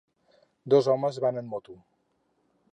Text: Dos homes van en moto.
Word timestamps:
Dos 0.75 0.89
homes 0.93 1.21
van 1.27 1.39
en 1.43 1.53
moto. 1.53 1.77